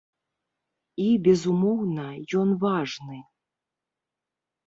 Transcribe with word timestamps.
І, 1.07 1.09
безумоўна, 1.25 2.07
ён 2.41 2.49
важны. 2.63 3.19